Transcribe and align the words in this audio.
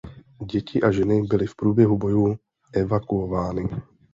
Děti 0.51 0.81
a 0.81 0.91
ženy 0.91 1.23
byly 1.23 1.47
v 1.47 1.55
průběhu 1.55 1.97
bojů 1.97 2.37
evakuovány. 2.73 3.69